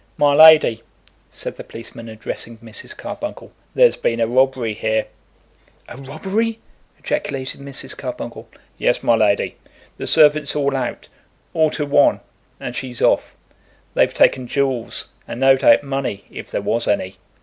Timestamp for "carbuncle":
2.97-3.51, 7.95-8.47